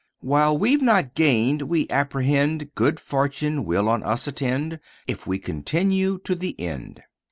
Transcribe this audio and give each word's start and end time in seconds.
"While 0.21 0.57
we've 0.57 0.81
not 0.81 1.13
gained, 1.13 1.61
we 1.61 1.87
apprehend 1.91 2.73
Good 2.73 2.99
Fortune 2.99 3.65
will 3.65 3.87
on 3.87 4.01
us 4.01 4.25
attend, 4.25 4.79
If 5.07 5.27
we 5.27 5.37
continue 5.37 6.17
to 6.25 6.33
the 6.33 6.59
end. 6.59 7.03